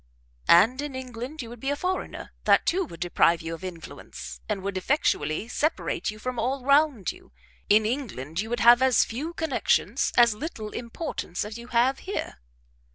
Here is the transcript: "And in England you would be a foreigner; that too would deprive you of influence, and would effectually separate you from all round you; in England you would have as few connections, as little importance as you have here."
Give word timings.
"And 0.49 0.81
in 0.81 0.95
England 0.95 1.43
you 1.43 1.49
would 1.49 1.59
be 1.59 1.69
a 1.69 1.75
foreigner; 1.75 2.31
that 2.45 2.65
too 2.65 2.85
would 2.85 2.99
deprive 2.99 3.43
you 3.43 3.53
of 3.53 3.63
influence, 3.63 4.41
and 4.49 4.63
would 4.63 4.75
effectually 4.75 5.47
separate 5.47 6.09
you 6.09 6.17
from 6.17 6.39
all 6.39 6.65
round 6.65 7.11
you; 7.11 7.31
in 7.69 7.85
England 7.85 8.39
you 8.41 8.49
would 8.49 8.61
have 8.61 8.81
as 8.81 9.05
few 9.05 9.31
connections, 9.35 10.11
as 10.17 10.33
little 10.33 10.71
importance 10.71 11.45
as 11.45 11.59
you 11.59 11.67
have 11.67 11.99
here." 11.99 12.39